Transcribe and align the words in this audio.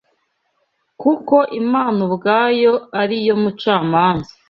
Kuko 1.01 1.35
Imana 1.61 1.99
ubwayo 2.07 2.73
ari 3.01 3.17
yo 3.27 3.35
mucamanza 3.41 4.33